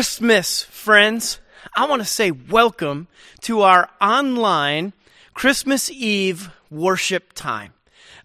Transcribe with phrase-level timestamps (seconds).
[0.00, 1.40] Christmas, friends.
[1.76, 3.06] I want to say welcome
[3.42, 4.94] to our online
[5.34, 7.74] Christmas Eve worship time.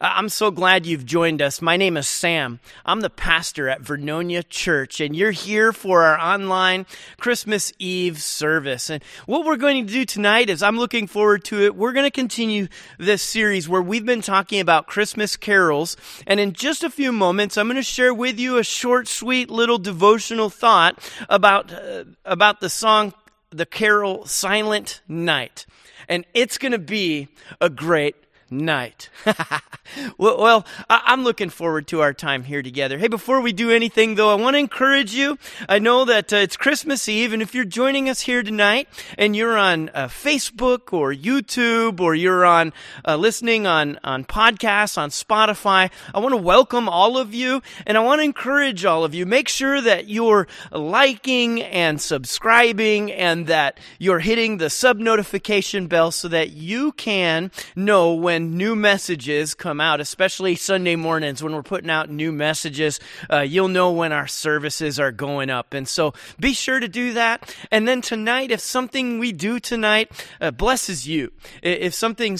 [0.01, 1.61] Uh, I'm so glad you've joined us.
[1.61, 2.59] My name is Sam.
[2.85, 6.85] I'm the pastor at Vernonia Church, and you're here for our online
[7.17, 8.89] Christmas Eve service.
[8.89, 11.75] And what we're going to do tonight is I'm looking forward to it.
[11.75, 12.67] We're going to continue
[12.97, 15.95] this series where we've been talking about Christmas carols.
[16.27, 19.49] And in just a few moments, I'm going to share with you a short, sweet
[19.49, 23.13] little devotional thought about, uh, about the song,
[23.49, 25.65] the carol Silent Night.
[26.09, 27.29] And it's going to be
[27.61, 29.09] a great night.
[30.17, 32.97] well, well, I'm looking forward to our time here together.
[32.97, 35.37] Hey, before we do anything, though, I want to encourage you.
[35.67, 39.35] I know that uh, it's Christmas Eve, and if you're joining us here tonight and
[39.35, 42.73] you're on uh, Facebook or YouTube or you're on
[43.07, 47.97] uh, listening on, on podcasts, on Spotify, I want to welcome all of you and
[47.97, 49.25] I want to encourage all of you.
[49.25, 56.11] Make sure that you're liking and subscribing and that you're hitting the sub notification bell
[56.11, 61.53] so that you can know when when new messages come out, especially Sunday mornings when
[61.55, 62.99] we're putting out new messages,
[63.31, 65.73] uh, you'll know when our services are going up.
[65.73, 67.55] And so be sure to do that.
[67.71, 71.31] And then tonight, if something we do tonight uh, blesses you,
[71.63, 72.37] if something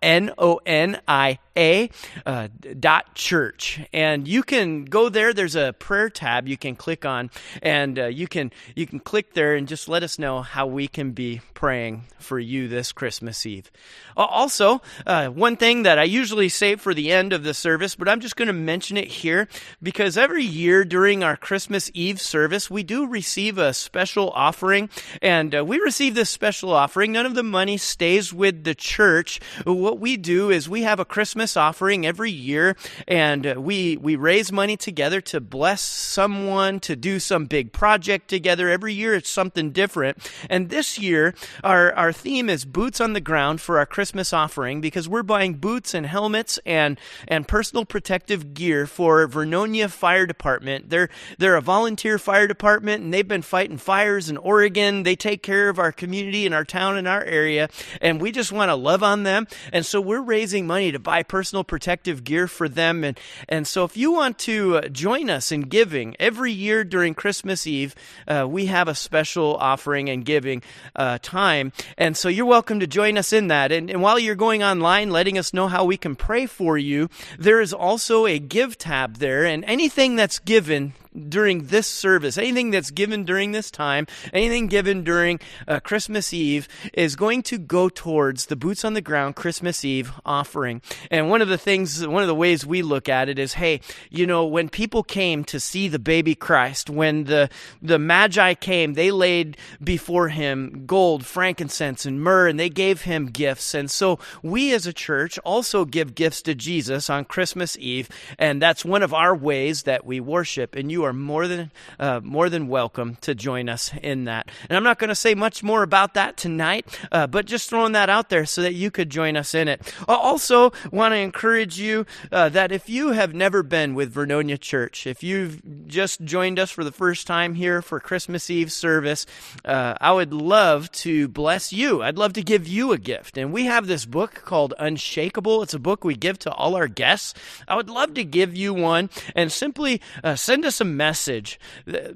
[0.00, 1.90] N O N I A
[2.24, 5.34] uh, dot church, and you can go there.
[5.34, 9.34] There's a prayer tab you can click on, and uh, you can you can click
[9.34, 13.44] there and just let us know how we can be praying for you this Christmas
[13.44, 13.70] Eve.
[14.16, 18.08] Also, uh, one thing that I usually save for the end of the service, but
[18.08, 19.48] I'm just going to mention it here
[19.82, 24.88] because every year during our Christmas Eve service, we do receive a special offering,
[25.20, 27.12] and uh, we receive this special offering.
[27.12, 31.04] None of the money stays with the church what we do is we have a
[31.04, 36.96] Christmas offering every year, and uh, we we raise money together to bless someone, to
[36.96, 38.68] do some big project together.
[38.68, 40.18] Every year it's something different.
[40.48, 44.80] And this year, our our theme is boots on the ground for our Christmas offering
[44.80, 50.90] because we're buying boots and helmets and and personal protective gear for Vernonia Fire Department.
[50.90, 51.08] They're
[51.38, 55.02] they're a volunteer fire department, and they've been fighting fires in Oregon.
[55.02, 57.68] They take care of our community and our town and our area,
[58.00, 61.22] and we just want to love on them and so we're raising money to buy
[61.28, 63.04] personal protective gear for them.
[63.04, 67.14] And, and so if you want to uh, join us in giving, every year during
[67.14, 67.94] Christmas Eve,
[68.26, 70.62] uh, we have a special offering and giving
[70.96, 71.72] uh, time.
[71.96, 73.70] And so you're welcome to join us in that.
[73.70, 77.08] And, and while you're going online, letting us know how we can pray for you,
[77.38, 79.44] there is also a give tab there.
[79.44, 80.94] And anything that's given
[81.28, 86.68] during this service, anything that's given during this time, anything given during uh, Christmas Eve
[86.92, 90.82] is going to go towards the Boots on the Ground Christmas Eve offering.
[91.10, 93.80] And one of the things, one of the ways we look at it is, hey,
[94.10, 97.48] you know, when people came to see the baby Christ, when the,
[97.80, 103.26] the Magi came, they laid before him gold, frankincense, and myrrh, and they gave him
[103.26, 103.74] gifts.
[103.74, 108.08] And so we as a church also give gifts to Jesus on Christmas Eve,
[108.38, 110.74] and that's one of our ways that we worship.
[110.74, 114.50] And you are are more than uh, more than welcome to join us in that.
[114.68, 117.92] And I'm not going to say much more about that tonight, uh, but just throwing
[117.92, 119.94] that out there so that you could join us in it.
[120.06, 124.60] I also want to encourage you uh, that if you have never been with Vernonia
[124.60, 129.24] Church, if you've just joined us for the first time here for Christmas Eve service,
[129.64, 132.02] uh, I would love to bless you.
[132.02, 133.38] I'd love to give you a gift.
[133.38, 135.62] And we have this book called Unshakable.
[135.62, 137.32] It's a book we give to all our guests.
[137.66, 141.60] I would love to give you one and simply uh, send us a message,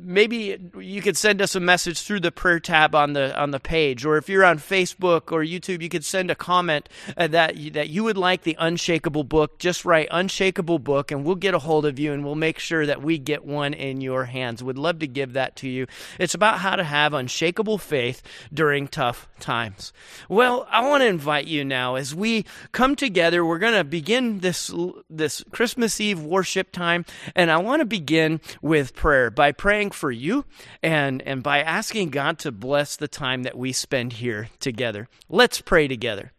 [0.00, 3.60] maybe you could send us a message through the prayer tab on the on the
[3.60, 7.54] page, or if you're on Facebook or YouTube, you could send a comment uh, that
[7.72, 9.58] that you would like the Unshakable book.
[9.58, 12.86] Just write Unshakable book, and we'll get a hold of you, and we'll make sure
[12.86, 14.62] that we get one in your hands.
[14.62, 15.86] Would love to give that to you.
[16.18, 18.22] It's about how to have unshakable faith
[18.52, 19.92] during tough times.
[20.28, 23.44] Well, I want to invite you now as we come together.
[23.44, 24.72] We're going to begin this
[25.10, 27.04] this Christmas Eve worship time,
[27.34, 30.46] and I want to begin with prayer by praying for you
[30.82, 35.08] and and by asking God to bless the time that we spend here together.
[35.28, 36.32] Let's pray together.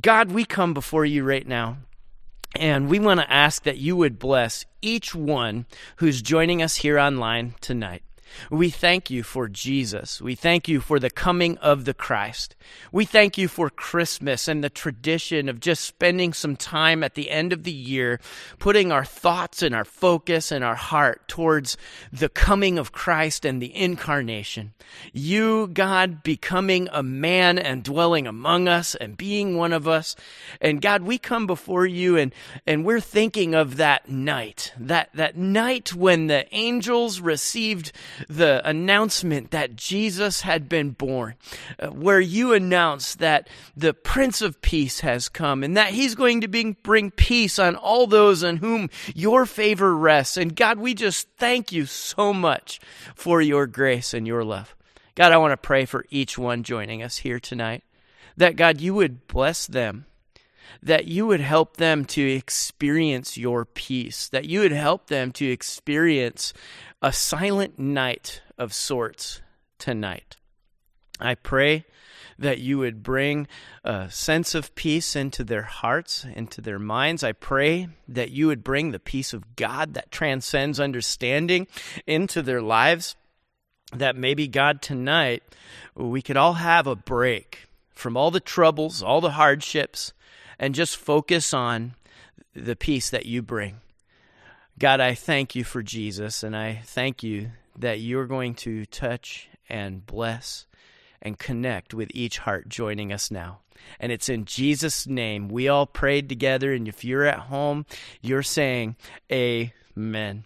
[0.00, 1.78] God, we come before you right now.
[2.56, 5.66] And we want to ask that you would bless each one
[5.96, 8.04] who's joining us here online tonight.
[8.50, 10.20] We thank you for Jesus.
[10.20, 12.56] We thank you for the coming of the Christ.
[12.92, 17.30] We thank you for Christmas and the tradition of just spending some time at the
[17.30, 18.20] end of the year,
[18.58, 21.76] putting our thoughts and our focus and our heart towards
[22.12, 24.72] the coming of Christ and the incarnation.
[25.12, 30.16] You, God, becoming a man and dwelling among us and being one of us.
[30.60, 32.34] And God, we come before you and,
[32.66, 37.92] and we're thinking of that night, that, that night when the angels received
[38.28, 41.34] the announcement that Jesus had been born,
[41.78, 46.40] uh, where you announced that the Prince of Peace has come and that he's going
[46.40, 50.36] to bring peace on all those on whom your favor rests.
[50.36, 52.80] And God, we just thank you so much
[53.14, 54.74] for your grace and your love.
[55.14, 57.84] God, I want to pray for each one joining us here tonight
[58.36, 60.06] that God, you would bless them
[60.84, 65.50] that you would help them to experience your peace, that you would help them to
[65.50, 66.52] experience
[67.04, 69.42] a silent night of sorts
[69.78, 70.36] tonight.
[71.20, 71.84] I pray
[72.38, 73.46] that you would bring
[73.84, 77.22] a sense of peace into their hearts, into their minds.
[77.22, 81.66] I pray that you would bring the peace of God that transcends understanding
[82.06, 83.16] into their lives.
[83.92, 85.42] That maybe, God, tonight
[85.94, 90.14] we could all have a break from all the troubles, all the hardships,
[90.58, 91.96] and just focus on
[92.54, 93.82] the peace that you bring.
[94.78, 99.48] God, I thank you for Jesus, and I thank you that you're going to touch
[99.68, 100.66] and bless
[101.22, 103.60] and connect with each heart joining us now.
[104.00, 105.48] And it's in Jesus' name.
[105.48, 107.86] We all prayed together, and if you're at home,
[108.20, 108.96] you're saying,
[109.30, 110.44] Amen.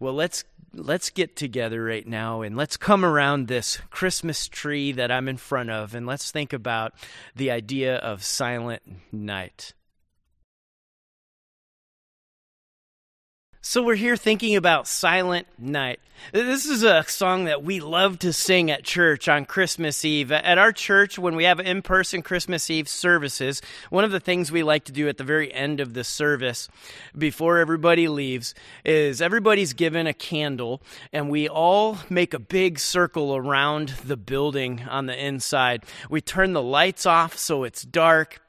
[0.00, 5.10] Well, let's let's get together right now and let's come around this Christmas tree that
[5.10, 6.92] I'm in front of and let's think about
[7.34, 9.72] the idea of silent night.
[13.60, 15.98] So we're here thinking about Silent Night.
[16.32, 20.30] This is a song that we love to sing at church on Christmas Eve.
[20.30, 23.60] At our church, when we have in person Christmas Eve services,
[23.90, 26.68] one of the things we like to do at the very end of the service,
[27.16, 30.80] before everybody leaves, is everybody's given a candle,
[31.12, 35.84] and we all make a big circle around the building on the inside.
[36.08, 38.40] We turn the lights off so it's dark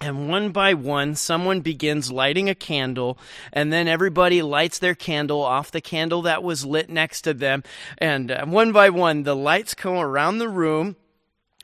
[0.00, 3.18] and one by one, someone begins lighting a candle,
[3.52, 7.62] and then everybody lights their candle off the candle that was lit next to them.
[7.96, 10.96] And uh, one by one, the lights come around the room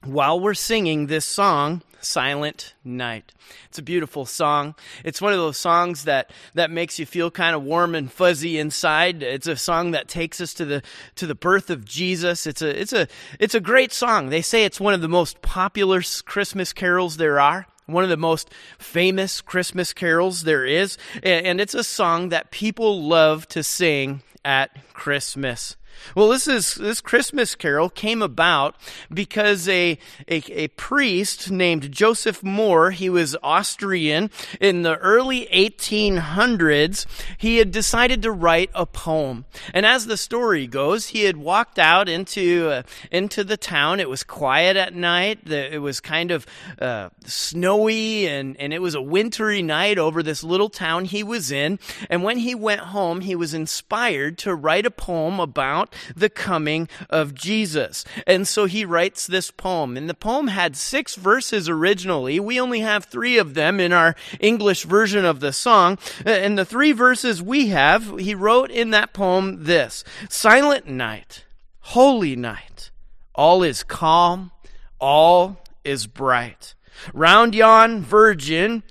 [0.03, 3.33] while we're singing this song, Silent Night.
[3.67, 4.75] It's a beautiful song.
[5.05, 8.59] It's one of those songs that, that makes you feel kind of warm and fuzzy
[8.59, 9.23] inside.
[9.23, 10.83] It's a song that takes us to the
[11.17, 12.47] to the birth of Jesus.
[12.47, 13.09] It's a it's a
[13.39, 14.31] it's a great song.
[14.31, 18.17] They say it's one of the most popular Christmas carols there are one of the
[18.17, 24.23] most famous Christmas carols there is, and it's a song that people love to sing
[24.45, 25.77] at Christmas.
[26.15, 28.77] Well, this is this Christmas carol came about
[29.13, 34.31] because a, a, a priest named Joseph Mohr, he was Austrian
[34.61, 37.07] in the early 1800s,
[37.39, 39.45] he had decided to write a poem.
[39.73, 44.01] And as the story goes, he had walked out into uh, into the town.
[44.01, 45.49] It was quiet at night.
[45.51, 46.47] It was kind of
[46.79, 51.51] uh, snowy and and it was a wintry night over this little town he was
[51.51, 51.79] in.
[52.11, 55.82] And when he went home, he was inspired to write a poem about
[56.15, 58.05] the coming of Jesus.
[58.27, 59.97] And so he writes this poem.
[59.97, 62.39] And the poem had six verses originally.
[62.41, 65.99] We only have three of them in our English version of the song.
[66.25, 71.45] And the three verses we have, he wrote in that poem this Silent night,
[71.81, 72.91] holy night,
[73.35, 74.51] all is calm,
[74.99, 76.75] all is bright.
[77.13, 78.83] Round yon virgin,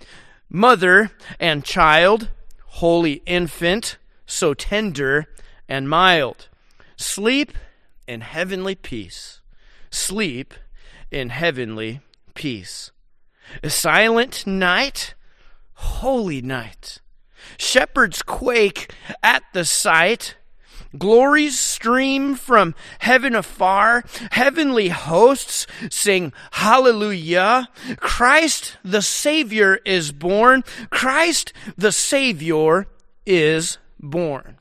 [0.50, 2.30] mother and child,
[2.66, 5.28] holy infant, so tender
[5.70, 6.50] and mild.
[7.02, 7.54] Sleep
[8.08, 9.42] in heavenly peace.
[9.90, 10.54] Sleep
[11.10, 12.02] in heavenly
[12.36, 12.92] peace.
[13.64, 15.16] A silent night,
[15.74, 17.00] holy night.
[17.58, 18.94] Shepherds quake
[19.24, 20.36] at the sight,
[20.98, 24.04] Glories stream from heaven afar.
[24.32, 27.70] Heavenly hosts sing hallelujah.
[27.98, 30.64] Christ the Savior is born.
[30.90, 32.88] Christ the Savior
[33.26, 34.58] is born.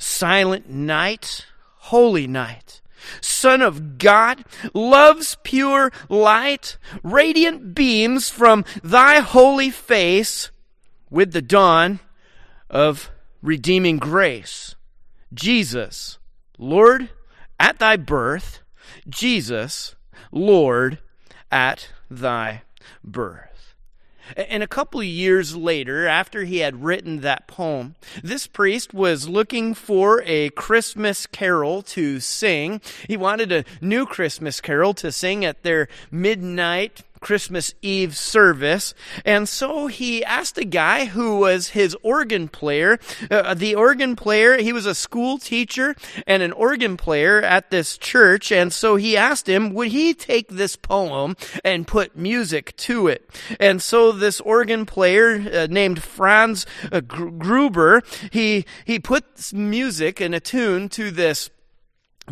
[0.00, 1.44] Silent night,
[1.76, 2.80] holy night.
[3.20, 10.50] Son of God, love's pure light, radiant beams from thy holy face
[11.10, 12.00] with the dawn
[12.70, 13.10] of
[13.42, 14.74] redeeming grace.
[15.34, 16.18] Jesus,
[16.56, 17.10] Lord,
[17.58, 18.60] at thy birth,
[19.06, 19.96] Jesus,
[20.32, 20.98] Lord,
[21.52, 22.62] at thy
[23.04, 23.49] birth.
[24.36, 29.28] And a couple of years later, after he had written that poem, this priest was
[29.28, 32.80] looking for a Christmas carol to sing.
[33.06, 38.94] He wanted a new Christmas carol to sing at their midnight Christmas Eve service.
[39.24, 42.98] And so he asked a guy who was his organ player.
[43.30, 45.94] Uh, the organ player, he was a school teacher
[46.26, 48.50] and an organ player at this church.
[48.50, 53.28] And so he asked him, would he take this poem and put music to it?
[53.58, 60.34] And so this organ player uh, named Franz uh, Gruber, he, he put music and
[60.34, 61.50] a tune to this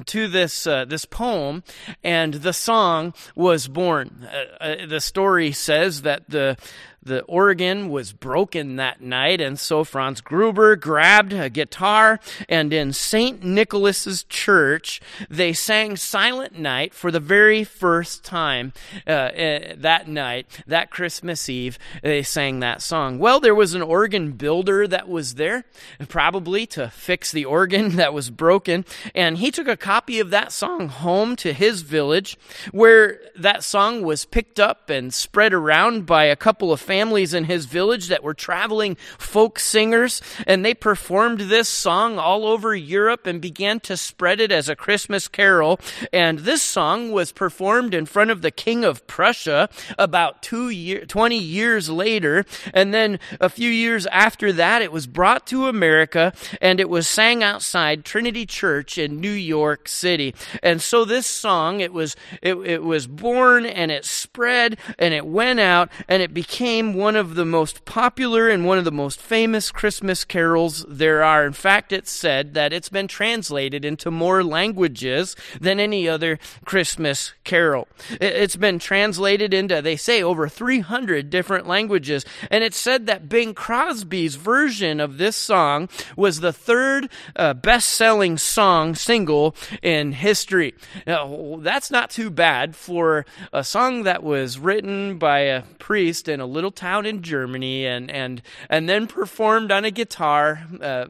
[0.07, 1.63] to this uh, this poem,
[2.03, 4.29] and the song was born.
[4.31, 6.57] Uh, uh, the story says that the
[7.03, 12.93] the organ was broken that night, and so Franz Gruber grabbed a guitar, and in
[12.93, 13.43] St.
[13.43, 15.01] Nicholas's church,
[15.31, 18.73] they sang Silent Night for the very first time
[19.07, 21.79] uh, uh, that night, that Christmas Eve.
[22.03, 23.19] They sang that song.
[23.19, 25.65] Well, there was an organ builder that was there,
[26.09, 30.53] probably to fix the organ that was broken, and he took a copy of that
[30.53, 32.37] song home to his village,
[32.73, 37.45] where that song was picked up and spread around by a couple of families in
[37.45, 43.27] his village that were traveling folk singers, and they performed this song all over Europe
[43.27, 45.79] and began to spread it as a Christmas carol.
[46.15, 49.69] And this song was performed in front of the King of Prussia
[49.99, 52.47] about two year, 20 years later.
[52.73, 57.07] And then a few years after that, it was brought to America and it was
[57.07, 60.35] sang outside Trinity Church in New York City.
[60.63, 65.27] And so this song, it was, it, it was born and it spread and it
[65.27, 68.93] went out and it became became one of the most popular and one of the
[68.93, 71.45] most famous Christmas carols there are.
[71.45, 77.33] In fact, it's said that it's been translated into more languages than any other Christmas
[77.43, 77.89] carol.
[78.21, 82.25] It's been translated into, they say, over 300 different languages.
[82.49, 87.91] And it's said that Bing Crosby's version of this song was the third uh, best
[87.91, 90.75] selling song single in history.
[91.09, 96.39] Now, that's not too bad for a song that was written by a priest in
[96.39, 101.07] a little little town in Germany and, and, and then performed on a guitar uh,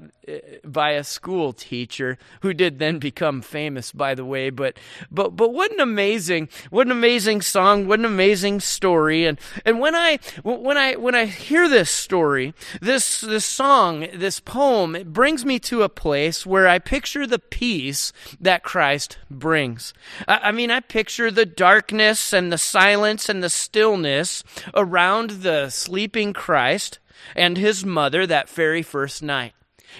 [0.64, 4.50] by a school teacher who did then become famous, by the way.
[4.50, 4.76] But,
[5.10, 9.26] but, but what an amazing, what an amazing song, what an amazing story.
[9.26, 14.38] And, and when I, when I, when I hear this story, this, this song, this
[14.38, 19.94] poem, it brings me to a place where I picture the peace that Christ brings.
[20.28, 25.47] I, I mean, I picture the darkness and the silence and the stillness around the
[25.70, 26.98] sleeping Christ
[27.34, 29.52] and his mother that very first night.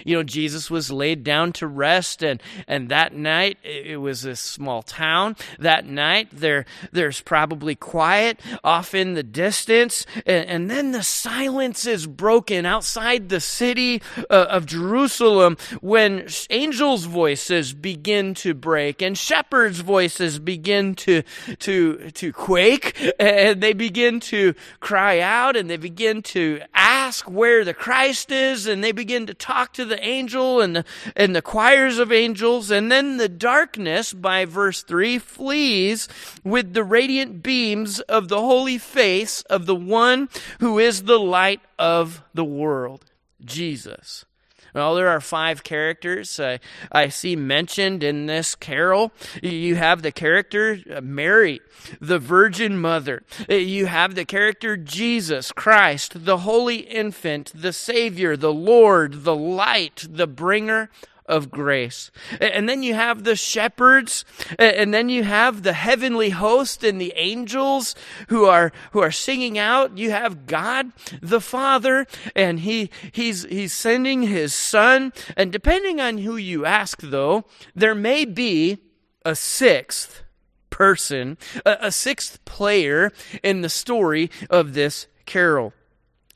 [0.05, 4.35] You know, Jesus was laid down to rest, and, and that night it was a
[4.35, 5.35] small town.
[5.57, 11.85] That night there there's probably quiet off in the distance, and, and then the silence
[11.85, 19.17] is broken outside the city uh, of Jerusalem when angels' voices begin to break and
[19.17, 21.23] shepherds' voices begin to
[21.59, 26.88] to to quake, and they begin to cry out, and they begin to ask
[27.27, 30.85] where the Christ is, and they begin to talk to the angel and the,
[31.15, 32.71] and the choirs of angels.
[32.71, 36.07] And then the darkness, by verse 3, flees
[36.43, 41.61] with the radiant beams of the holy face of the one who is the light
[41.77, 43.05] of the world,
[43.43, 44.25] Jesus.
[44.73, 46.59] Well, there are five characters I,
[46.91, 49.11] I see mentioned in this carol.
[49.41, 51.61] You have the character uh, Mary,
[51.99, 53.23] the Virgin Mother.
[53.49, 59.35] Uh, you have the character Jesus Christ, the Holy Infant, the Savior, the Lord, the
[59.35, 60.89] Light, the Bringer
[61.29, 62.11] of grace.
[62.41, 64.25] And then you have the shepherds,
[64.57, 67.95] and then you have the heavenly host and the angels
[68.27, 69.97] who are who are singing out.
[69.97, 75.13] You have God the Father, and he he's he's sending his son.
[75.37, 77.45] And depending on who you ask, though,
[77.75, 78.79] there may be
[79.23, 80.23] a sixth
[80.69, 83.11] person, a, a sixth player
[83.43, 85.73] in the story of this carol.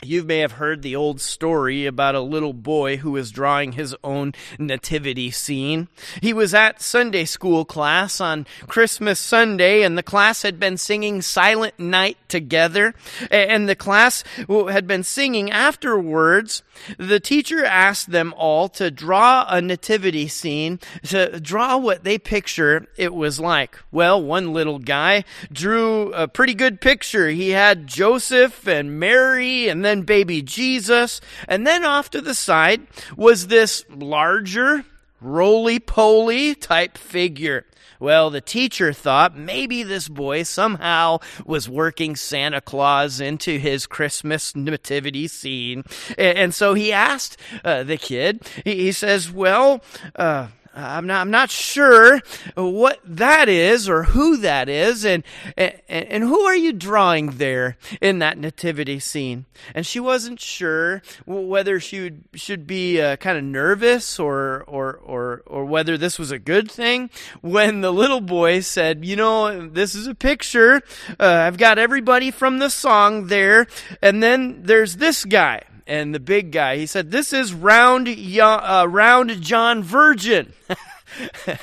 [0.05, 3.95] You may have heard the old story about a little boy who was drawing his
[4.03, 5.87] own nativity scene.
[6.21, 11.21] He was at Sunday school class on Christmas Sunday, and the class had been singing
[11.21, 12.93] Silent Night together.
[13.31, 16.63] And the class had been singing afterwards.
[16.97, 22.87] The teacher asked them all to draw a nativity scene, to draw what they picture
[22.97, 23.79] it was like.
[23.91, 27.29] Well, one little guy drew a pretty good picture.
[27.29, 32.87] He had Joseph and Mary, and then baby Jesus, and then off to the side
[33.15, 34.85] was this larger,
[35.21, 37.65] roly poly type figure.
[37.99, 44.55] Well, the teacher thought maybe this boy somehow was working Santa Claus into his Christmas
[44.55, 45.83] nativity scene.
[46.17, 49.83] And so he asked uh, the kid, he says, Well,
[50.15, 52.19] uh, I'm not, I'm not sure
[52.55, 55.23] what that is or who that is and,
[55.55, 59.45] and, and who are you drawing there in that nativity scene?
[59.75, 64.95] And she wasn't sure whether she would, should be uh, kind of nervous or, or,
[64.95, 69.67] or, or whether this was a good thing when the little boy said, you know,
[69.67, 70.81] this is a picture.
[71.19, 73.67] Uh, I've got everybody from the song there.
[74.01, 76.77] And then there's this guy and the big guy.
[76.77, 80.53] He said, "This is round, uh, round John Virgin."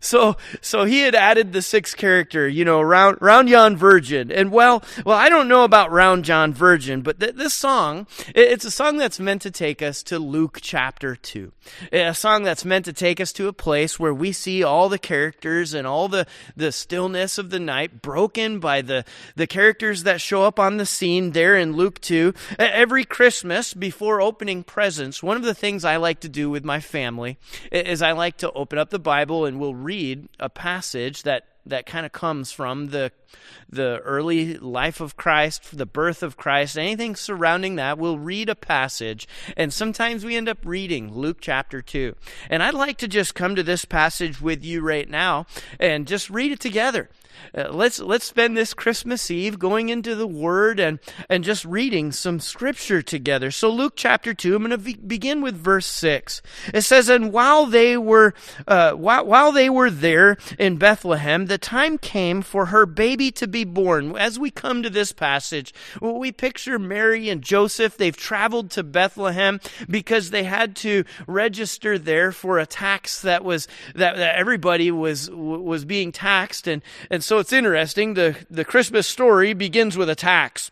[0.00, 4.32] so so he had added the sixth character, you know, round round John Virgin.
[4.32, 8.64] And well, well, I don't know about round John Virgin, but th- this song, it's
[8.64, 11.52] a song that's meant to take us to Luke chapter two,
[11.92, 14.98] a song that's meant to take us to a place where we see all the
[14.98, 19.04] characters and all the the stillness of the night broken by the
[19.36, 22.32] the characters that show up on the scene there in Luke two.
[22.58, 26.80] Every Christmas before opening presents, one of the things I like to do with my
[26.80, 27.36] family
[27.70, 29.89] is I like to open up the Bible and we'll read
[30.38, 33.12] a passage that that kind of comes from the
[33.68, 38.54] the early life of Christ, the birth of Christ, anything surrounding that, we'll read a
[38.54, 39.28] passage.
[39.56, 42.16] And sometimes we end up reading Luke chapter 2.
[42.48, 45.46] And I'd like to just come to this passage with you right now
[45.78, 47.10] and just read it together.
[47.56, 52.12] Uh, let's let's spend this Christmas Eve going into the Word and and just reading
[52.12, 53.50] some Scripture together.
[53.50, 56.42] So Luke chapter two, I'm going to v- begin with verse six.
[56.72, 58.34] It says, "And while they were
[58.66, 63.46] uh, while while they were there in Bethlehem, the time came for her baby to
[63.46, 67.96] be born." As we come to this passage, we picture Mary and Joseph.
[67.96, 73.66] They've traveled to Bethlehem because they had to register there for a tax that was
[73.94, 78.14] that, that everybody was was being taxed, and and so it's interesting.
[78.14, 80.70] The, the Christmas story begins with a tax.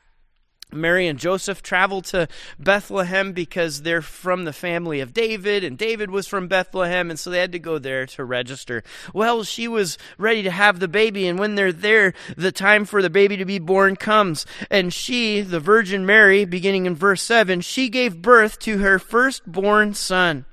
[0.71, 6.11] Mary and Joseph traveled to Bethlehem because they're from the family of David, and David
[6.11, 8.83] was from Bethlehem, and so they had to go there to register.
[9.15, 13.01] Well, she was ready to have the baby, and when they're there, the time for
[13.01, 14.45] the baby to be born comes.
[14.71, 19.95] And she, the Virgin Mary, beginning in verse 7, she gave birth to her firstborn
[19.95, 20.45] son.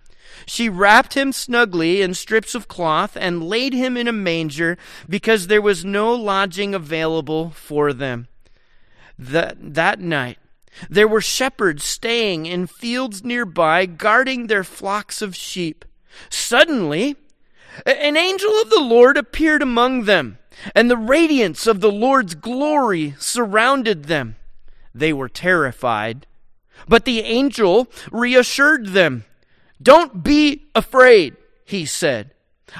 [0.45, 4.77] She wrapped him snugly in strips of cloth and laid him in a manger
[5.09, 8.27] because there was no lodging available for them.
[9.17, 10.37] That, that night,
[10.89, 15.85] there were shepherds staying in fields nearby, guarding their flocks of sheep.
[16.29, 17.15] Suddenly,
[17.85, 20.37] an angel of the Lord appeared among them,
[20.73, 24.35] and the radiance of the Lord's glory surrounded them.
[24.93, 26.27] They were terrified,
[26.87, 29.25] but the angel reassured them.
[29.81, 31.35] Don't be afraid,
[31.65, 32.31] he said.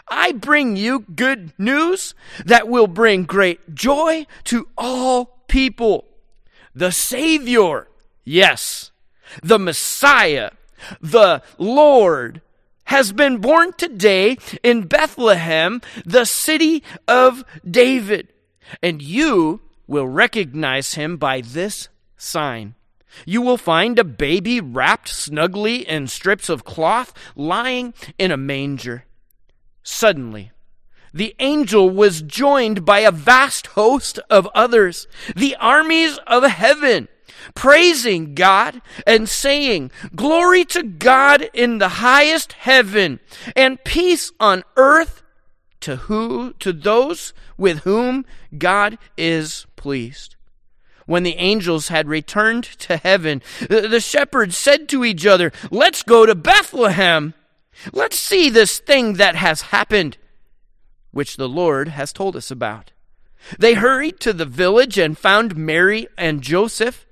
[0.08, 6.05] I bring you good news that will bring great joy to all people.
[6.73, 7.88] The Savior,
[8.23, 8.91] yes,
[9.41, 10.51] the Messiah,
[10.99, 12.41] the Lord,
[12.86, 18.29] has been born today in Bethlehem, the city of David.
[18.81, 22.75] And you will recognize him by this sign.
[23.25, 29.06] You will find a baby wrapped snugly in strips of cloth, lying in a manger.
[29.84, 30.51] Suddenly,
[31.13, 37.08] the angel was joined by a vast host of others, the armies of heaven,
[37.54, 43.21] praising God and saying, Glory to God in the highest heaven,
[43.56, 45.23] and peace on earth
[45.80, 48.25] to who to those with whom
[48.58, 50.35] God is pleased.
[51.05, 56.25] When the angels had returned to heaven, the shepherds said to each other, Let's go
[56.25, 57.33] to Bethlehem.
[57.93, 60.17] Let's see this thing that has happened,
[61.11, 62.91] which the Lord has told us about.
[63.59, 67.05] They hurried to the village and found Mary and Joseph,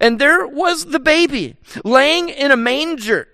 [0.00, 3.28] and there was the baby laying in a manger.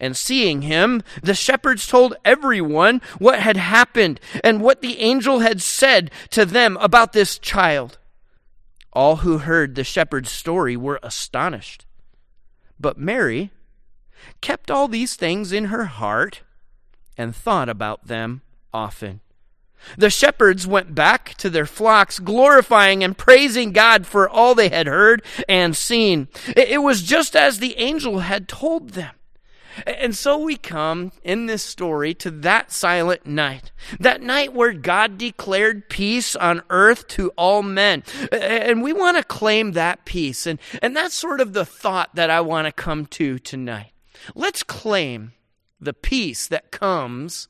[0.00, 5.62] And seeing him, the shepherds told everyone what had happened and what the angel had
[5.62, 7.98] said to them about this child.
[8.92, 11.86] All who heard the shepherd's story were astonished.
[12.78, 13.50] But Mary
[14.40, 16.42] kept all these things in her heart
[17.16, 19.20] and thought about them often.
[19.96, 24.86] The shepherds went back to their flocks, glorifying and praising God for all they had
[24.86, 26.28] heard and seen.
[26.56, 29.14] It was just as the angel had told them.
[29.86, 35.18] And so we come in this story to that silent night, that night where God
[35.18, 38.02] declared peace on earth to all men.
[38.30, 40.46] And we want to claim that peace.
[40.46, 43.92] And, and that's sort of the thought that I want to come to tonight.
[44.34, 45.32] Let's claim
[45.80, 47.48] the peace that comes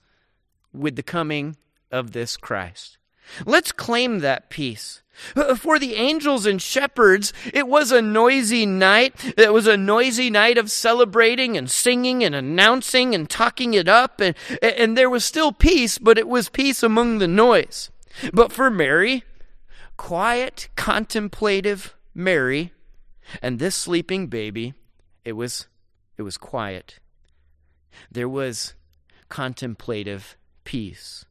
[0.72, 1.56] with the coming
[1.90, 2.98] of this Christ.
[3.46, 5.02] Let's claim that peace.
[5.36, 9.34] Uh, for the angels and shepherds, it was a noisy night.
[9.38, 14.20] It was a noisy night of celebrating and singing and announcing and talking it up.
[14.20, 17.90] And, and there was still peace, but it was peace among the noise.
[18.32, 19.24] But for Mary,
[19.96, 22.72] quiet, contemplative Mary,
[23.40, 24.74] and this sleeping baby,
[25.24, 25.68] it was,
[26.16, 26.98] it was quiet.
[28.10, 28.74] There was
[29.28, 31.24] contemplative peace.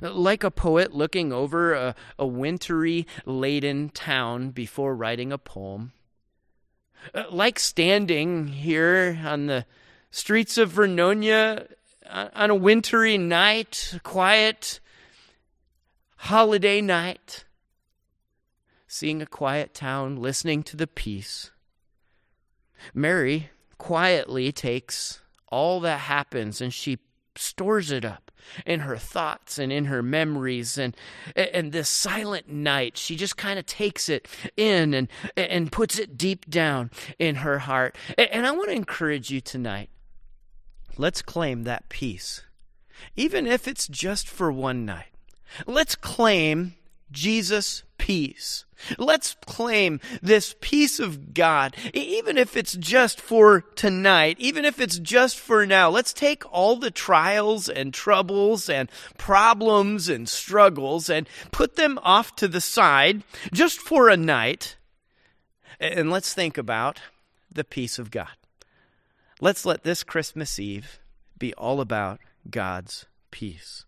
[0.00, 5.92] Like a poet looking over a, a wintry laden town before writing a poem.
[7.30, 9.66] Like standing here on the
[10.10, 11.66] streets of Vernonia
[12.08, 14.80] on a wintry night, quiet
[16.16, 17.44] holiday night,
[18.86, 21.50] seeing a quiet town, listening to the peace.
[22.94, 26.98] Mary quietly takes all that happens and she
[27.36, 28.30] stores it up
[28.66, 30.76] in her thoughts and in her memories.
[30.78, 30.96] And
[31.36, 36.16] and this silent night she just kind of takes it in and and puts it
[36.16, 37.96] deep down in her heart.
[38.18, 39.90] And I want to encourage you tonight.
[40.96, 42.42] Let's claim that peace
[43.16, 45.12] even if it's just for one night.
[45.66, 46.74] Let's claim
[47.12, 48.64] Jesus peace.
[48.98, 54.98] Let's claim this peace of God, even if it's just for tonight, even if it's
[54.98, 55.88] just for now.
[55.88, 62.34] Let's take all the trials and troubles and problems and struggles and put them off
[62.36, 63.22] to the side
[63.52, 64.76] just for a night.
[65.78, 67.00] And let's think about
[67.52, 68.34] the peace of God.
[69.40, 70.98] Let's let this Christmas Eve
[71.38, 72.20] be all about
[72.50, 73.84] God's peace.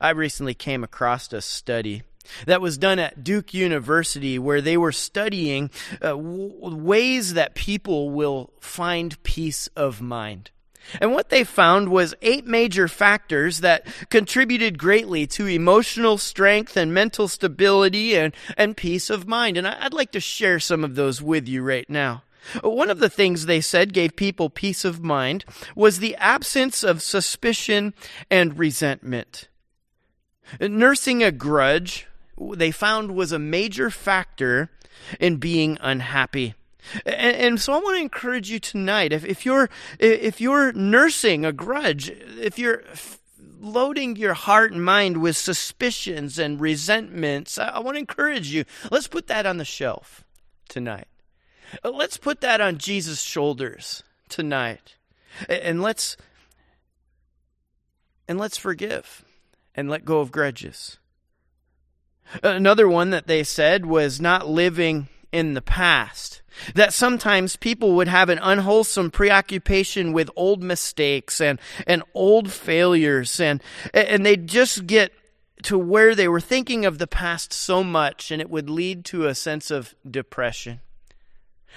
[0.00, 2.02] I recently came across a study
[2.46, 8.10] that was done at Duke University, where they were studying uh, w- ways that people
[8.10, 10.50] will find peace of mind.
[11.00, 16.92] And what they found was eight major factors that contributed greatly to emotional strength and
[16.92, 19.56] mental stability and, and peace of mind.
[19.56, 22.22] And I'd like to share some of those with you right now.
[22.62, 27.00] One of the things they said gave people peace of mind was the absence of
[27.00, 27.94] suspicion
[28.30, 29.48] and resentment.
[30.60, 32.06] Nursing a grudge
[32.38, 34.70] they found was a major factor
[35.20, 36.54] in being unhappy.
[37.06, 39.12] And, and, so I want to encourage you tonight.
[39.12, 42.82] If, if you're if you're nursing a grudge, if you're
[43.58, 48.64] loading your heart and mind with suspicions and resentments, I, I want to encourage you.
[48.90, 50.24] Let's put that on the shelf
[50.68, 51.08] tonight.
[51.82, 54.96] Uh, let's put that on Jesus' shoulders tonight,
[55.48, 56.16] and let's
[58.28, 59.24] and let's forgive
[59.74, 60.98] and let go of grudges.
[62.42, 66.42] Another one that they said was not living in the past.
[66.74, 73.40] That sometimes people would have an unwholesome preoccupation with old mistakes and, and old failures,
[73.40, 73.60] and,
[73.92, 75.12] and they'd just get
[75.64, 79.26] to where they were thinking of the past so much, and it would lead to
[79.26, 80.80] a sense of depression.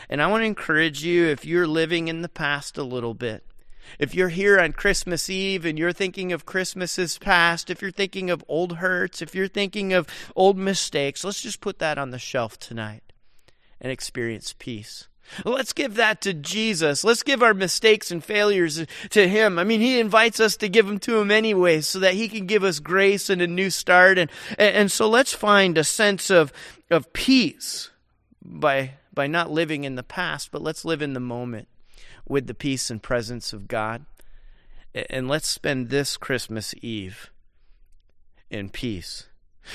[0.10, 3.43] And I want to encourage you if you're living in the past a little bit,
[4.00, 8.30] if you're here on Christmas Eve and you're thinking of Christmases past, if you're thinking
[8.30, 12.19] of old hurts, if you're thinking of old mistakes, let's just put that on the
[12.19, 13.04] shelf tonight
[13.82, 15.08] and experience peace.
[15.43, 17.04] Let's give that to Jesus.
[17.04, 19.60] Let's give our mistakes and failures to Him.
[19.60, 22.45] I mean, He invites us to give them to Him anyway so that He can
[22.45, 24.17] give us grace and a new start.
[24.17, 26.54] And, and so let's find a sense of,
[26.89, 27.89] of peace
[28.41, 31.67] by, by not living in the past, but let's live in the moment
[32.27, 34.05] with the peace and presence of God.
[35.09, 37.31] And let's spend this Christmas Eve
[38.49, 39.27] in peace.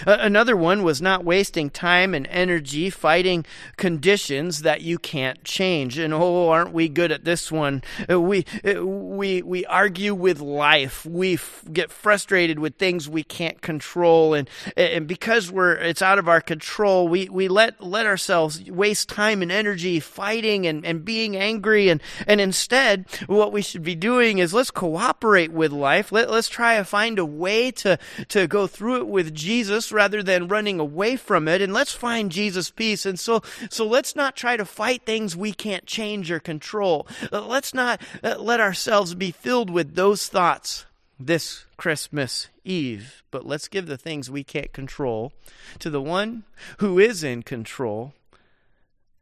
[0.07, 3.45] Another one was not wasting time and energy fighting
[3.77, 5.99] conditions that you can't change.
[5.99, 7.83] And oh, aren't we good at this one?
[8.11, 11.05] Uh, we uh, we we argue with life.
[11.05, 16.19] We f- get frustrated with things we can't control, and and because we're it's out
[16.19, 21.05] of our control, we we let let ourselves waste time and energy fighting and and
[21.05, 21.89] being angry.
[21.89, 26.13] And and instead, what we should be doing is let's cooperate with life.
[26.13, 29.93] Let let's try to find a way to to go through it with Jesus Jesus
[29.93, 33.05] rather than running away from it and let's find Jesus peace.
[33.05, 37.07] And so so let's not try to fight things we can't change or control.
[37.33, 40.87] Uh, let's not uh, let ourselves be filled with those thoughts
[41.19, 45.33] this Christmas Eve, but let's give the things we can't control
[45.79, 46.45] to the one
[46.79, 48.15] who is in control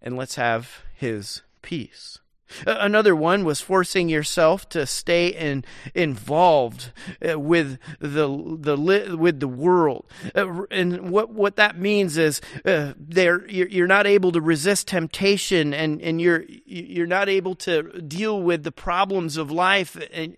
[0.02, 2.18] and let's have his peace.
[2.66, 6.92] Another one was forcing yourself to stay in, involved
[7.28, 8.28] uh, with the
[8.60, 14.06] the with the world, uh, and what what that means is uh, there you're not
[14.06, 19.36] able to resist temptation, and, and you're you're not able to deal with the problems
[19.36, 20.36] of life, and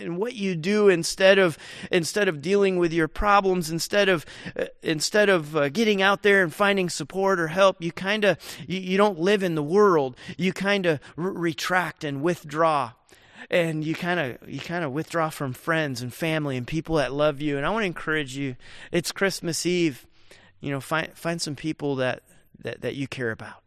[0.00, 1.58] and what you do instead of
[1.90, 4.24] instead of dealing with your problems, instead of
[4.82, 8.96] instead of getting out there and finding support or help, you kind of you, you
[8.96, 10.16] don't live in the world.
[10.36, 11.00] You kind of
[11.40, 12.92] retract and withdraw.
[13.50, 17.12] And you kind of you kind of withdraw from friends and family and people that
[17.12, 17.56] love you.
[17.56, 18.56] And i want to encourage you
[18.92, 20.06] it's christmas eve
[20.60, 22.22] you know find find some people that
[22.62, 23.62] that, that you care about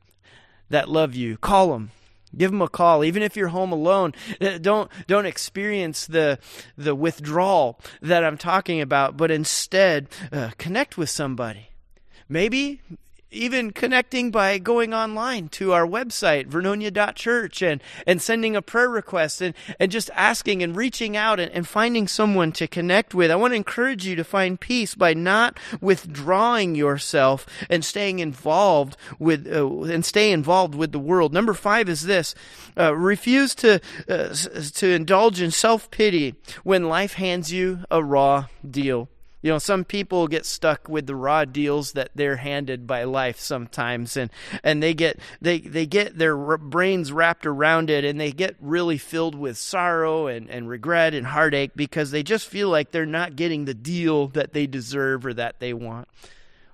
[0.69, 1.37] that love you.
[1.37, 1.91] Call them
[2.35, 3.03] give them a call.
[3.03, 6.39] Even if you're home alone uh, don't don't experience the
[6.77, 11.69] the withdrawal that i'm talking about but instead uh, connect with somebody.
[12.29, 12.81] Maybe
[13.33, 19.41] even connecting by going online to our website, vernonia.church, and, and sending a prayer request
[19.41, 23.31] and, and just asking and reaching out and, and finding someone to connect with.
[23.31, 28.95] I want to encourage you to find peace by not withdrawing yourself and staying involved
[29.19, 31.33] with, uh, and stay involved with the world.
[31.33, 32.35] Number five is this,
[32.77, 34.33] uh, refuse to, uh,
[34.75, 39.09] to indulge in self-pity when life hands you a raw deal.
[39.43, 43.39] You know, some people get stuck with the raw deals that they're handed by life
[43.41, 44.31] sometimes, and
[44.63, 48.97] and they get they they get their brains wrapped around it, and they get really
[48.97, 53.35] filled with sorrow and and regret and heartache because they just feel like they're not
[53.35, 56.07] getting the deal that they deserve or that they want.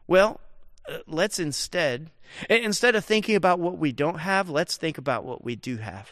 [0.05, 0.39] Well,
[0.87, 2.11] uh, let's instead
[2.51, 6.11] instead of thinking about what we don't have, let's think about what we do have.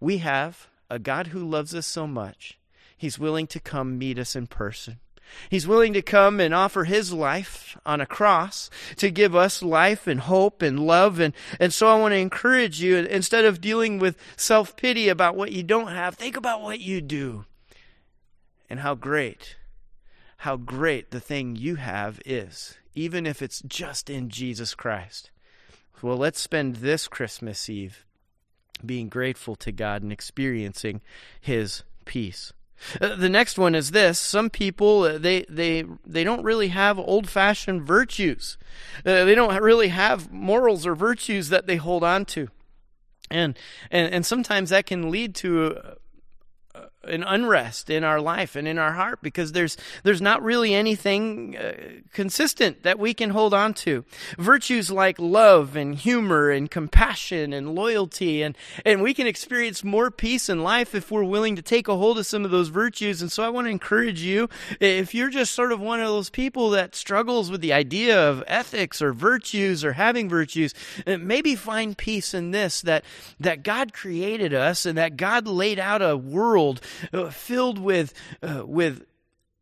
[0.00, 2.56] We have a God who loves us so much.
[2.96, 5.00] He's willing to come meet us in person.
[5.50, 10.06] He's willing to come and offer his life on a cross to give us life
[10.06, 11.20] and hope and love.
[11.20, 15.36] And, and so I want to encourage you, instead of dealing with self pity about
[15.36, 17.44] what you don't have, think about what you do
[18.68, 19.56] and how great,
[20.38, 25.30] how great the thing you have is, even if it's just in Jesus Christ.
[26.02, 28.04] Well, let's spend this Christmas Eve
[28.84, 31.00] being grateful to God and experiencing
[31.40, 32.52] his peace.
[33.00, 36.98] Uh, the next one is this: some people uh, they they they don't really have
[36.98, 38.56] old-fashioned virtues.
[39.04, 42.48] Uh, they don't really have morals or virtues that they hold on to,
[43.30, 43.58] and
[43.90, 45.96] and and sometimes that can lead to
[47.08, 51.56] an unrest in our life and in our heart because there's there's not really anything
[51.56, 51.72] uh,
[52.12, 54.04] consistent that we can hold on to.
[54.38, 60.10] Virtues like love and humor and compassion and loyalty and and we can experience more
[60.10, 63.22] peace in life if we're willing to take a hold of some of those virtues.
[63.22, 64.48] And so I want to encourage you
[64.80, 68.44] if you're just sort of one of those people that struggles with the idea of
[68.46, 70.74] ethics or virtues or having virtues
[71.06, 73.04] uh, maybe find peace in this that
[73.40, 76.80] that God created us and that God laid out a world
[77.30, 79.04] filled with uh, with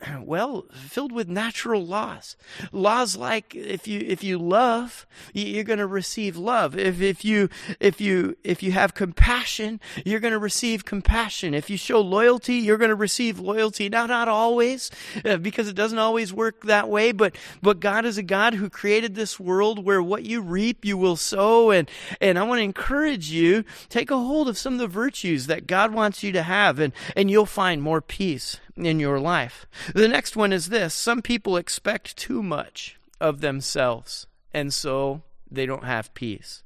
[0.20, 2.36] well filled with natural laws
[2.70, 6.76] laws like if you if you love you're going to receive love.
[6.76, 7.48] If if you
[7.80, 11.54] if you if you have compassion you're going to receive compassion.
[11.54, 13.88] If you show loyalty you're going to receive loyalty.
[13.88, 14.90] Now not always
[15.24, 18.68] uh, because it doesn't always work that way but but God is a God who
[18.68, 21.70] created this world where what you reap you will sow.
[21.70, 25.46] And and I want to encourage you take a hold of some of the virtues
[25.46, 29.66] that God wants you to have and and you'll find more peace in your life.
[29.94, 35.66] The next one is this some people expect too much of themselves, and so they
[35.66, 36.62] don't have peace.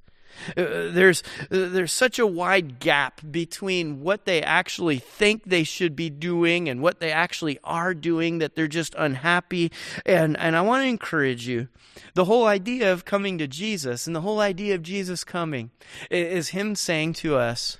[0.56, 5.94] Uh, there's uh, there's such a wide gap between what they actually think they should
[5.96, 9.70] be doing and what they actually are doing that they're just unhappy
[10.06, 11.68] and and I want to encourage you
[12.14, 15.70] the whole idea of coming to Jesus and the whole idea of Jesus coming
[16.10, 17.78] is him saying to us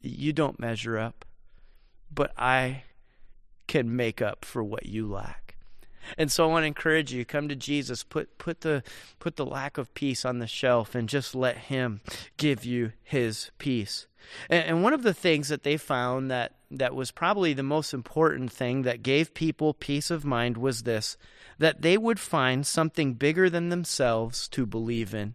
[0.00, 1.24] you don't measure up
[2.12, 2.84] but I
[3.68, 5.48] can make up for what you lack.
[6.16, 8.82] And so I want to encourage you come to Jesus put put the
[9.18, 12.00] put the lack of peace on the shelf and just let him
[12.36, 14.06] give you his peace.
[14.48, 17.94] And, and one of the things that they found that that was probably the most
[17.94, 21.16] important thing that gave people peace of mind was this
[21.58, 25.34] that they would find something bigger than themselves to believe in.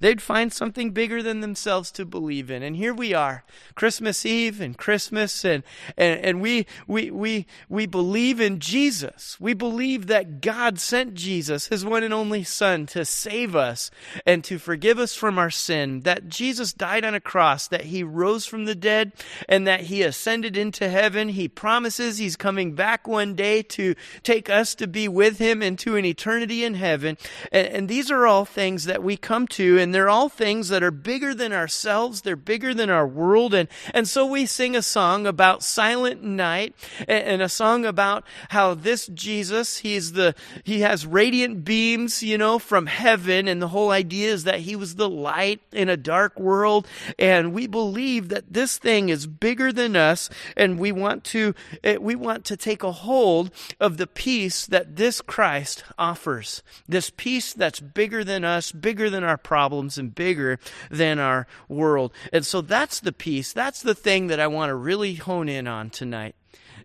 [0.00, 2.62] They'd find something bigger than themselves to believe in.
[2.62, 5.62] And here we are, Christmas Eve and Christmas, and,
[5.96, 9.38] and, and we, we, we, we believe in Jesus.
[9.40, 13.90] We believe that God sent Jesus, his one and only Son, to save us
[14.26, 18.02] and to forgive us from our sin, that Jesus died on a cross, that he
[18.02, 19.12] rose from the dead,
[19.48, 21.30] and that he ascended into heaven.
[21.30, 25.96] He promises he's coming back one day to take us to be with him into
[25.96, 27.16] an eternity in heaven.
[27.52, 30.82] And, and these are all things that we come to and they're all things that
[30.82, 32.22] are bigger than ourselves.
[32.22, 33.54] They're bigger than our world.
[33.54, 38.24] And, and so we sing a song about silent night and, and a song about
[38.50, 43.46] how this Jesus, he's the, he has radiant beams, you know, from heaven.
[43.48, 46.86] And the whole idea is that he was the light in a dark world.
[47.18, 50.28] And we believe that this thing is bigger than us.
[50.56, 54.96] And we want to, eh, we want to take a hold of the peace that
[54.96, 56.62] this Christ offers.
[56.88, 60.58] This peace that's bigger than us, bigger than our problems problems and bigger
[60.90, 62.10] than our world.
[62.32, 65.68] And so that's the piece, that's the thing that I want to really hone in
[65.68, 66.34] on tonight.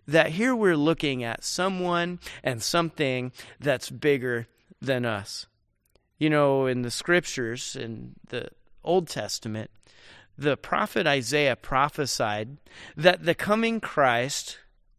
[0.06, 4.48] That here we're looking at someone and something that's bigger
[4.82, 5.46] than us.
[6.18, 8.48] You know, in the scriptures, in the
[8.84, 9.70] Old Testament,
[10.36, 12.58] the prophet Isaiah prophesied
[12.98, 14.58] that the coming Christ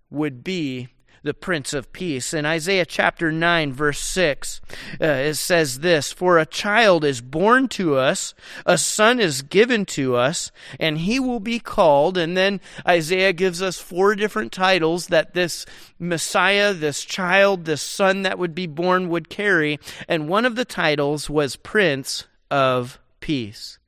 [0.10, 0.88] would be
[1.25, 2.33] the Prince of Peace.
[2.33, 4.61] In Isaiah chapter 9, verse 6,
[5.01, 8.35] uh, it says this For a child is born to us,
[8.65, 12.15] a son is given to us, and he will be called.
[12.15, 15.65] And then Isaiah gives us four different titles that this
[15.97, 19.79] Messiah, this child, this son that would be born would carry.
[20.07, 23.79] And one of the titles was Prince of Peace.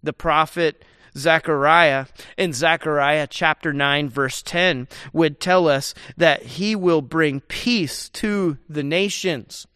[0.00, 0.84] The prophet
[1.18, 8.08] Zechariah in Zechariah chapter 9 verse 10 would tell us that he will bring peace
[8.10, 9.66] to the nations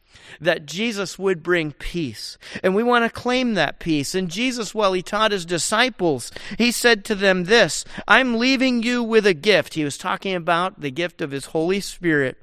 [0.41, 2.39] that Jesus would bring peace.
[2.63, 4.15] And we want to claim that peace.
[4.15, 9.03] And Jesus, while he taught his disciples, he said to them this I'm leaving you
[9.03, 9.75] with a gift.
[9.75, 12.39] He was talking about the gift of his Holy Spirit.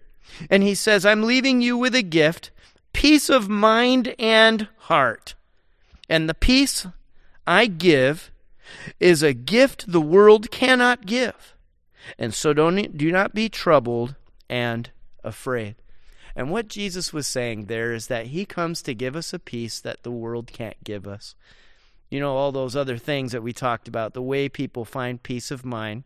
[0.50, 2.52] And he says, I'm leaving you with a gift,
[2.94, 5.34] peace of mind and heart.
[6.08, 6.88] And the peace
[7.48, 8.32] I give
[9.00, 11.56] is a gift the world cannot give.
[12.18, 14.16] And so don't do not be troubled
[14.50, 14.90] and
[15.24, 15.76] afraid.
[16.36, 19.80] And what Jesus was saying there is that he comes to give us a peace
[19.82, 21.36] that the world can't give us.
[22.10, 25.52] You know, all those other things that we talked about, the way people find peace
[25.52, 26.06] of mind.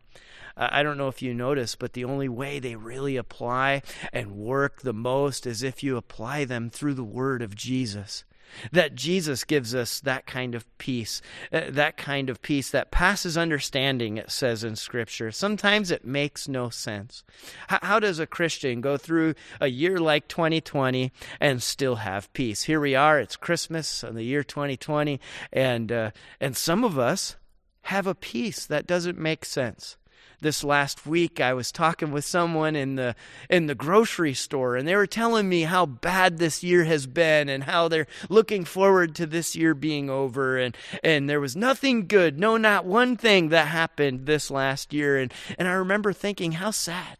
[0.56, 4.82] I don't know if you notice, but the only way they really apply and work
[4.82, 8.24] the most is if you apply them through the word of Jesus.
[8.72, 13.36] That Jesus gives us that kind of peace, uh, that kind of peace that passes
[13.36, 15.30] understanding, it says in Scripture.
[15.30, 17.24] Sometimes it makes no sense.
[17.68, 22.64] How, does a Christian go through a year like 2020 and still have peace?
[22.64, 25.20] Here we are, it's Christmas in the year 2020,
[25.52, 27.36] and, uh, and some of us
[27.82, 29.96] have a peace that doesn't make sense
[30.44, 33.16] this last week I was talking with someone in the
[33.48, 37.48] in the grocery store and they were telling me how bad this year has been
[37.48, 42.06] and how they're looking forward to this year being over and and there was nothing
[42.06, 46.52] good no not one thing that happened this last year and and I remember thinking
[46.52, 47.16] how sad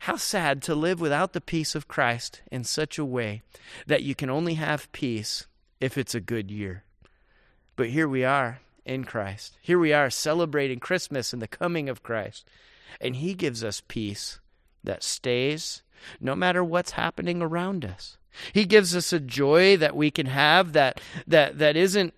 [0.00, 3.42] how sad to live without the peace of Christ in such a way
[3.86, 5.46] that you can only have peace
[5.80, 6.82] if it's a good year.
[7.76, 9.58] But here we are in Christ.
[9.60, 12.48] Here we are celebrating Christmas and the coming of Christ.
[13.00, 14.40] And He gives us peace
[14.84, 15.82] that stays
[16.20, 18.16] no matter what's happening around us.
[18.52, 22.14] He gives us a joy that we can have that, that, that isn't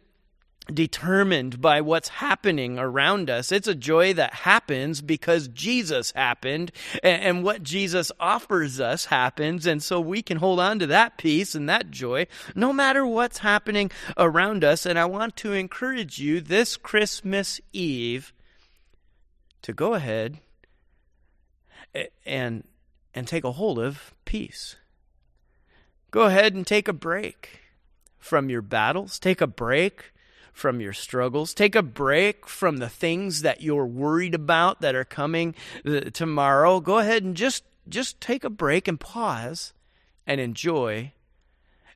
[0.72, 3.50] determined by what's happening around us.
[3.50, 9.66] It's a joy that happens because Jesus happened and, what Jesus offers us happens.
[9.66, 13.38] And so we can hold on to that peace and that joy no matter what's
[13.38, 14.84] happening around us.
[14.84, 18.32] And I want to encourage you this Christmas Eve
[19.62, 20.38] to go ahead
[22.26, 22.64] and,
[23.14, 24.76] and take a hold of peace.
[26.10, 27.60] Go ahead and take a break
[28.18, 29.18] from your battles.
[29.18, 30.12] Take a break
[30.58, 31.54] from your struggles.
[31.54, 35.54] Take a break from the things that you're worried about that are coming
[35.86, 36.80] uh, tomorrow.
[36.80, 39.72] Go ahead and just just take a break and pause
[40.26, 41.12] and enjoy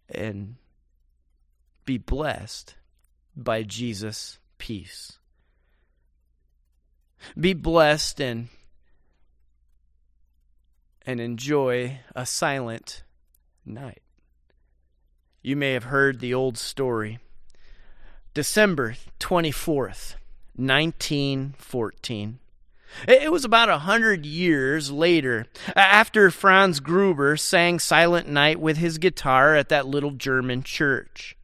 [0.08, 0.54] and
[1.84, 2.76] be blessed
[3.36, 5.18] by Jesus' peace.
[7.38, 8.48] Be blessed and
[11.04, 13.02] and enjoy a silent
[13.66, 14.02] night.
[15.42, 17.18] You may have heard the old story
[18.34, 20.14] December 24th,
[20.56, 22.38] 1914.
[23.06, 28.96] It was about a hundred years later, after Franz Gruber sang Silent Night with his
[28.96, 31.36] guitar at that little German church.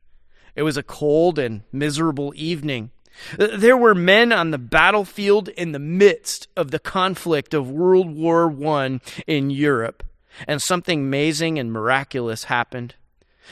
[0.56, 2.90] It was a cold and miserable evening.
[3.36, 8.50] There were men on the battlefield in the midst of the conflict of World War
[8.66, 10.04] I in Europe,
[10.46, 12.94] and something amazing and miraculous happened.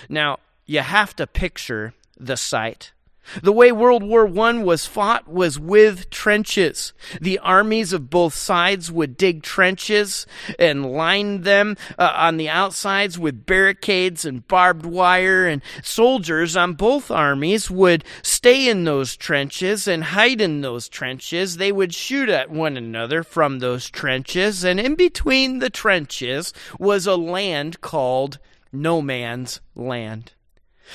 [0.09, 2.93] Now, you have to picture the sight.
[3.43, 6.93] The way World War I was fought was with trenches.
[7.21, 10.27] The armies of both sides would dig trenches
[10.59, 16.75] and line them uh, on the outsides with barricades and barbed wire, and soldiers on
[16.75, 21.57] both armies would stay in those trenches and hide in those trenches.
[21.57, 27.07] They would shoot at one another from those trenches, and in between the trenches was
[27.07, 28.39] a land called
[28.73, 30.33] No Man's Land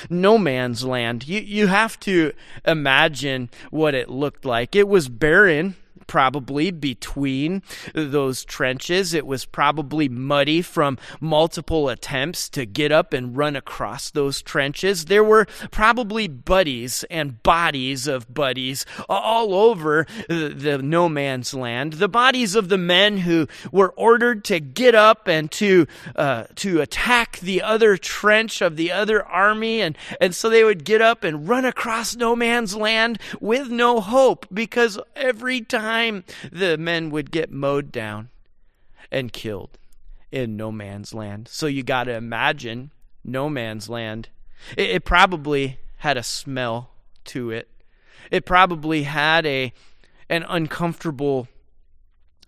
[0.10, 1.28] no man's land.
[1.28, 2.34] You, you have to
[2.66, 4.76] imagine what it looked like.
[4.76, 5.76] It was barren
[6.12, 9.14] probably between those trenches.
[9.14, 15.06] It was probably muddy from multiple attempts to get up and run across those trenches.
[15.06, 21.94] There were probably buddies and bodies of buddies all over the, no man's land.
[21.94, 25.88] The bodies of the men who were ordered to get up and to
[26.18, 30.84] uh, to attack the other trench of the other army, and and so they would
[30.84, 36.24] get up and run across no man's land with no hope because every time time
[36.52, 38.30] the men would get mowed down
[39.12, 39.78] and killed
[40.32, 41.48] in no man's land.
[41.48, 42.92] So you got to imagine
[43.24, 44.30] no man's land.
[44.78, 46.92] It, it, probably had a smell
[47.26, 47.68] to it.
[48.30, 49.74] It probably had a
[50.30, 51.48] an uncomfortable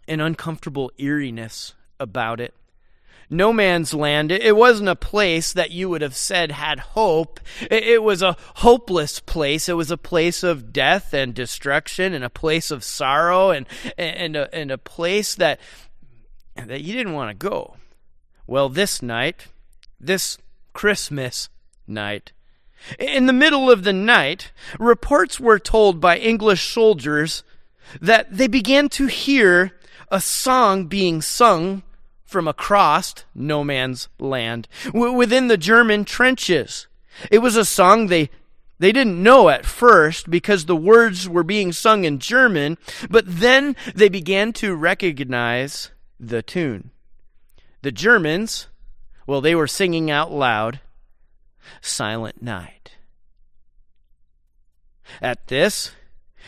[0.07, 2.53] an uncomfortable eeriness about it
[3.33, 4.31] no man's land.
[4.31, 7.39] It wasn't a place that you would have said had hope.
[7.69, 9.67] It was a hopeless place.
[9.67, 13.65] It was a place of death and destruction and a place of sorrow and,
[13.97, 15.59] and, a, and a place that,
[16.55, 17.75] that you didn't want to go.
[18.47, 19.47] Well, this night,
[19.99, 20.37] this
[20.73, 21.49] Christmas
[21.87, 22.31] night,
[22.99, 27.43] in the middle of the night, reports were told by English soldiers
[28.01, 29.71] that they began to hear
[30.11, 31.83] a song being sung
[32.33, 36.87] from across no man's land w- within the German trenches.
[37.31, 38.29] It was a song they
[38.79, 42.77] they didn't know at first because the words were being sung in German,
[43.09, 46.89] but then they began to recognize the tune.
[47.83, 48.67] The Germans,
[49.27, 50.81] well, they were singing out loud,
[51.81, 52.97] Silent Night.
[55.21, 55.91] At this,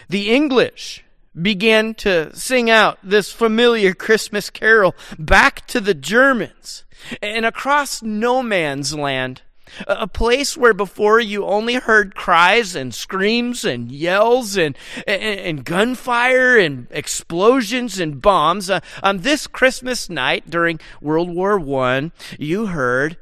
[0.10, 1.05] the English
[1.40, 6.86] began to sing out this familiar Christmas carol back to the Germans
[7.22, 9.42] and across no man's land.
[9.88, 14.78] A place where before you only heard cries and screams and yells and,
[15.08, 18.70] and, and gunfire and explosions and bombs.
[18.70, 23.18] Uh, on this Christmas night during World War I, you heard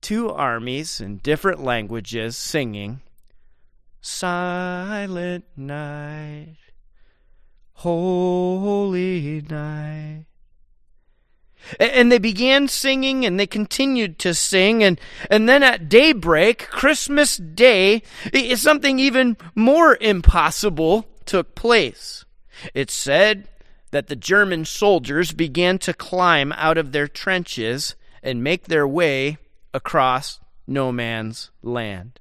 [0.00, 3.00] two armies in different languages singing
[4.00, 6.65] Silent Night
[7.76, 10.24] holy night.
[11.78, 14.82] And they began singing and they continued to sing.
[14.82, 15.00] And,
[15.30, 18.02] and then at daybreak, Christmas Day,
[18.54, 22.24] something even more impossible took place.
[22.72, 23.48] It said
[23.90, 29.38] that the German soldiers began to climb out of their trenches and make their way
[29.74, 32.20] across no man's land.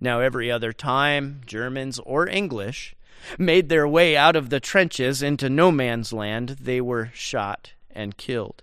[0.00, 2.96] Now, every other time, Germans or English
[3.38, 8.16] made their way out of the trenches into no man's land, they were shot and
[8.16, 8.62] killed.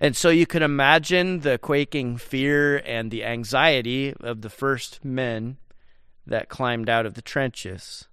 [0.00, 5.58] And so you can imagine the quaking fear and the anxiety of the first men
[6.26, 8.08] that climbed out of the trenches.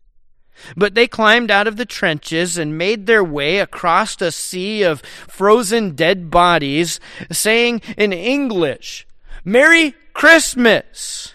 [0.78, 5.02] But they climbed out of the trenches and made their way across a sea of
[5.02, 7.00] frozen dead bodies,
[7.32, 9.08] saying in English,
[9.44, 11.34] Merry Christmas!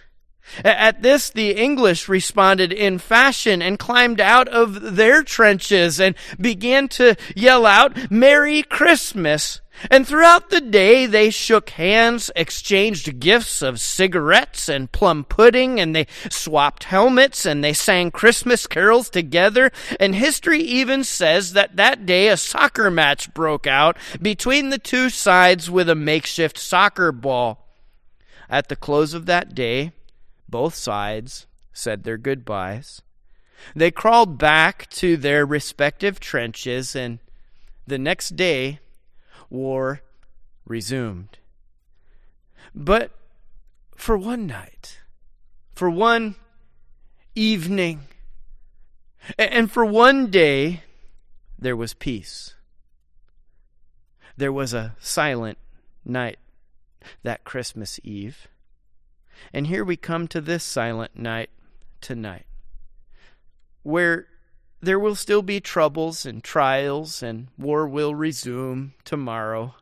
[0.64, 6.88] At this, the English responded in fashion and climbed out of their trenches and began
[6.88, 9.60] to yell out, Merry Christmas!
[9.90, 15.94] And throughout the day, they shook hands, exchanged gifts of cigarettes and plum pudding, and
[15.94, 19.70] they swapped helmets and they sang Christmas carols together.
[20.00, 25.10] And history even says that that day a soccer match broke out between the two
[25.10, 27.64] sides with a makeshift soccer ball.
[28.50, 29.92] At the close of that day,
[30.48, 33.02] both sides said their goodbyes.
[33.74, 37.18] They crawled back to their respective trenches, and
[37.86, 38.80] the next day,
[39.50, 40.02] war
[40.64, 41.38] resumed.
[42.74, 43.10] But
[43.96, 45.00] for one night,
[45.74, 46.36] for one
[47.34, 48.02] evening,
[49.38, 50.82] and for one day,
[51.58, 52.54] there was peace.
[54.36, 55.58] There was a silent
[56.04, 56.38] night
[57.22, 58.46] that Christmas Eve.
[59.52, 61.50] And here we come to this silent night
[62.00, 62.46] tonight,
[63.82, 64.26] where
[64.80, 69.74] there will still be troubles and trials, and war will resume tomorrow.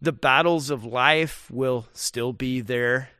[0.00, 3.10] The battles of life will still be there.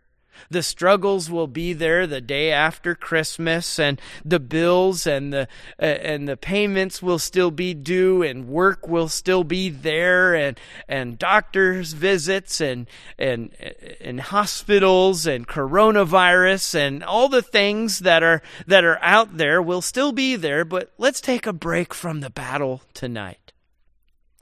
[0.50, 5.48] The struggles will be there the day after Christmas, and the bills and the
[5.80, 10.58] uh, and the payments will still be due, and work will still be there, and
[10.88, 12.86] and doctors' visits, and
[13.18, 13.54] and
[14.00, 19.82] and hospitals, and coronavirus, and all the things that are that are out there will
[19.82, 20.64] still be there.
[20.64, 23.52] But let's take a break from the battle tonight,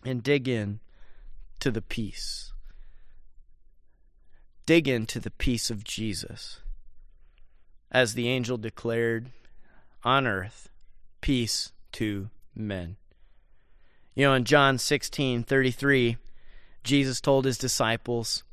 [0.04, 0.80] and dig in
[1.60, 2.45] to the peace
[4.66, 6.60] dig into the peace of Jesus.
[7.90, 9.30] As the angel declared,
[10.02, 10.68] on earth,
[11.20, 12.96] peace to men.
[14.14, 16.16] You know, in John 16 33,
[16.84, 18.44] Jesus told his disciples,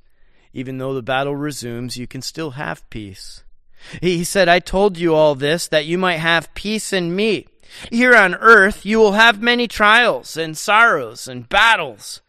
[0.54, 3.44] even though the battle resumes, you can still have peace.
[4.02, 7.48] He said, I told you all this that you might have peace in me.
[7.92, 12.22] Here on earth, you will have many trials and sorrows and battles.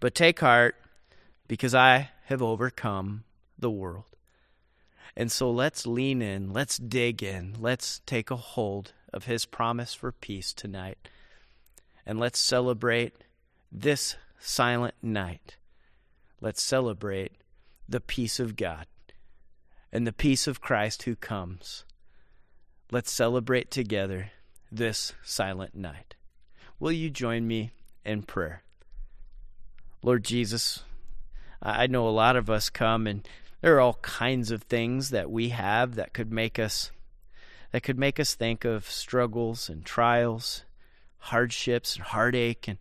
[0.00, 0.76] But take heart,
[1.48, 3.24] because I have overcome
[3.58, 4.04] the world.
[5.16, 9.94] And so let's lean in, let's dig in, let's take a hold of his promise
[9.94, 11.08] for peace tonight.
[12.04, 13.14] And let's celebrate
[13.72, 15.56] this silent night.
[16.40, 17.32] Let's celebrate
[17.88, 18.86] the peace of God
[19.92, 21.84] and the peace of Christ who comes.
[22.90, 24.32] Let's celebrate together
[24.70, 26.16] this silent night.
[26.78, 27.70] Will you join me
[28.04, 28.62] in prayer?
[30.02, 30.82] Lord Jesus,
[31.70, 33.26] I know a lot of us come and
[33.60, 36.90] there are all kinds of things that we have that could make us
[37.72, 40.64] that could make us think of struggles and trials,
[41.18, 42.78] hardships and heartache and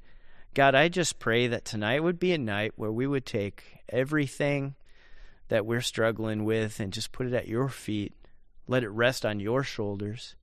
[0.56, 4.76] God, I just pray that tonight would be a night where we would take everything
[5.50, 8.14] that we're struggling with and just put it at your feet.
[8.66, 10.36] Let it rest on your shoulders.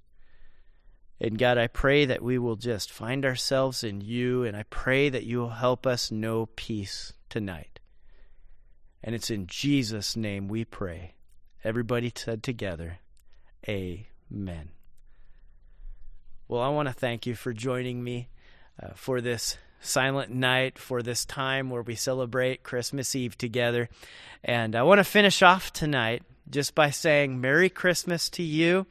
[1.18, 5.08] And God, I pray that we will just find ourselves in you, and I pray
[5.08, 7.71] that you will help us know peace tonight.
[9.02, 11.14] And it's in Jesus' name we pray.
[11.64, 12.98] Everybody said together,
[13.68, 14.70] Amen.
[16.48, 18.28] Well, I want to thank you for joining me
[18.82, 23.88] uh, for this silent night, for this time where we celebrate Christmas Eve together.
[24.44, 28.86] And I want to finish off tonight just by saying Merry Christmas to you.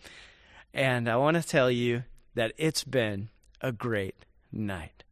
[0.74, 2.04] And I want to tell you
[2.36, 5.04] that it's been a great night.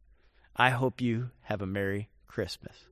[0.56, 2.89] I hope you have a Merry Christmas.